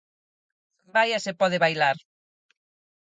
Vaia 0.95 1.17
se 1.25 1.37
pode 1.41 1.57
bailar. 1.63 1.97